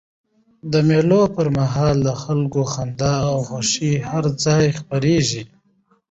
[0.71, 5.43] د مېلو پر مهال د خلکو خندا او خوښۍ هر ځای خپریږي.